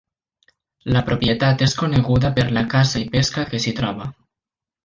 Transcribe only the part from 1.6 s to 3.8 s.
és coneguda per la caça i pesca que s'hi